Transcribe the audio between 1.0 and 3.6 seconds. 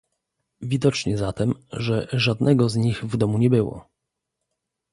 zatem, że żadnego z nich w domu nie